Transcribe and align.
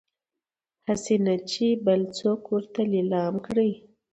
هسي 0.87 1.15
نه 1.25 1.33
چې 1.49 1.61
يې 1.71 1.79
بل 1.85 2.01
څوک 2.17 2.41
ورته 2.53 2.81
ليلام 2.91 3.35
کړي 3.45 3.71